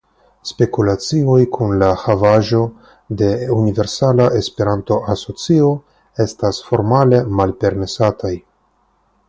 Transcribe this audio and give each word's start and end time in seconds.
Spekulacioj 0.49 1.41
kun 1.57 1.73
la 1.83 1.89
havaĵo 2.03 2.61
de 3.19 3.29
Universala 3.57 4.27
Esperanto 4.41 4.97
Asocio 5.17 5.69
estas 6.27 6.63
formale 6.71 7.21
malpermesataj. 7.43 8.37